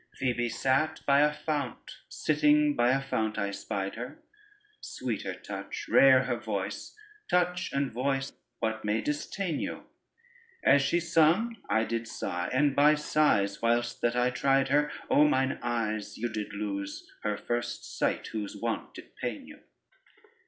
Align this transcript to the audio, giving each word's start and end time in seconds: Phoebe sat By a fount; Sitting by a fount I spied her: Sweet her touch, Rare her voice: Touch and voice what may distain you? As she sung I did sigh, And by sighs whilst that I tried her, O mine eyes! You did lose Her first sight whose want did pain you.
Phoebe 0.17 0.49
sat 0.49 1.01
By 1.05 1.19
a 1.19 1.31
fount; 1.31 1.97
Sitting 2.09 2.73
by 2.75 2.89
a 2.89 3.03
fount 3.03 3.37
I 3.37 3.51
spied 3.51 3.93
her: 3.97 4.23
Sweet 4.81 5.21
her 5.21 5.35
touch, 5.35 5.85
Rare 5.87 6.23
her 6.23 6.37
voice: 6.39 6.95
Touch 7.29 7.71
and 7.71 7.91
voice 7.91 8.33
what 8.57 8.83
may 8.83 9.01
distain 9.01 9.59
you? 9.59 9.83
As 10.63 10.81
she 10.81 10.99
sung 10.99 11.57
I 11.69 11.83
did 11.83 12.07
sigh, 12.07 12.49
And 12.51 12.75
by 12.75 12.95
sighs 12.95 13.61
whilst 13.61 14.01
that 14.01 14.15
I 14.15 14.31
tried 14.31 14.69
her, 14.69 14.91
O 15.11 15.25
mine 15.27 15.59
eyes! 15.61 16.17
You 16.17 16.29
did 16.29 16.51
lose 16.51 17.07
Her 17.21 17.37
first 17.37 17.95
sight 17.99 18.25
whose 18.31 18.57
want 18.59 18.95
did 18.95 19.15
pain 19.17 19.45
you. 19.45 19.59